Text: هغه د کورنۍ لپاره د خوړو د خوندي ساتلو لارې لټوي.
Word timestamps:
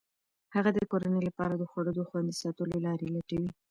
هغه 0.55 0.69
د 0.73 0.79
کورنۍ 0.91 1.21
لپاره 1.27 1.53
د 1.57 1.63
خوړو 1.71 1.91
د 1.95 2.01
خوندي 2.09 2.35
ساتلو 2.43 2.77
لارې 2.85 3.07
لټوي. 3.15 3.49